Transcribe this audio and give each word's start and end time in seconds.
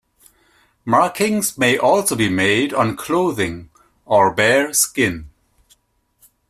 Markings 0.83 1.59
may 1.59 1.77
also 1.77 2.15
be 2.15 2.27
made 2.27 2.73
on 2.73 2.97
clothing 2.97 3.69
or 4.07 4.33
bare 4.33 4.73
skin. 4.73 5.29